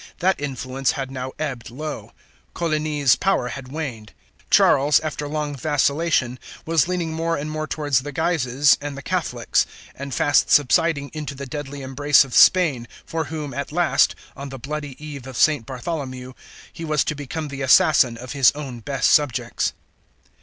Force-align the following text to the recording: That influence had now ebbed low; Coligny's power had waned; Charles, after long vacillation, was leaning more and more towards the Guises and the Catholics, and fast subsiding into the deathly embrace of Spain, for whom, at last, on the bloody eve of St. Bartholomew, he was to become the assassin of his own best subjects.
That 0.17 0.41
influence 0.41 0.93
had 0.93 1.11
now 1.11 1.31
ebbed 1.37 1.69
low; 1.69 2.11
Coligny's 2.55 3.15
power 3.15 3.49
had 3.49 3.67
waned; 3.71 4.13
Charles, 4.49 4.99
after 5.01 5.27
long 5.27 5.55
vacillation, 5.55 6.39
was 6.65 6.87
leaning 6.87 7.13
more 7.13 7.37
and 7.37 7.51
more 7.51 7.67
towards 7.67 7.99
the 8.01 8.11
Guises 8.11 8.79
and 8.81 8.97
the 8.97 9.03
Catholics, 9.03 9.67
and 9.93 10.11
fast 10.11 10.49
subsiding 10.49 11.11
into 11.13 11.35
the 11.35 11.45
deathly 11.45 11.83
embrace 11.83 12.23
of 12.23 12.33
Spain, 12.33 12.87
for 13.05 13.25
whom, 13.25 13.53
at 13.53 13.71
last, 13.71 14.15
on 14.35 14.49
the 14.49 14.57
bloody 14.57 14.95
eve 14.97 15.27
of 15.27 15.37
St. 15.37 15.67
Bartholomew, 15.67 16.33
he 16.73 16.83
was 16.83 17.03
to 17.03 17.13
become 17.13 17.49
the 17.49 17.61
assassin 17.61 18.17
of 18.17 18.31
his 18.31 18.51
own 18.53 18.79
best 18.79 19.11
subjects. 19.11 19.71